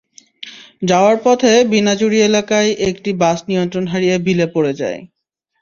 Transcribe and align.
যাওয়ার 0.81 1.17
পথে 1.25 1.51
বিনাজুরী 1.71 2.17
এলাকায় 2.21 2.69
একটি 2.89 3.11
বাস 3.21 3.39
নিয়ন্ত্রণ 3.49 3.85
হারিয়ে 3.87 4.15
বিলে 4.27 4.45
পড়ে 4.53 4.73
যায়। 4.81 4.99